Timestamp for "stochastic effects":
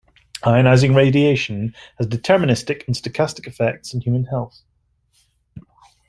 2.95-3.93